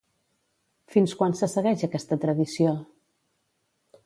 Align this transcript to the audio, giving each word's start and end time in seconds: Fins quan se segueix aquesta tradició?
Fins 0.95 1.13
quan 1.19 1.37
se 1.41 1.51
segueix 1.53 1.85
aquesta 1.89 2.19
tradició? 2.25 2.73